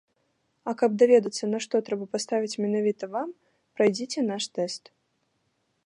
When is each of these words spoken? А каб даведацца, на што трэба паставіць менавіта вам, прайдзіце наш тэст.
А 0.71 0.73
каб 0.79 0.91
даведацца, 1.01 1.43
на 1.51 1.59
што 1.65 1.81
трэба 1.89 2.05
паставіць 2.15 2.59
менавіта 2.65 3.11
вам, 3.15 3.29
прайдзіце 3.79 4.19
наш 4.33 4.43
тэст. 4.57 4.83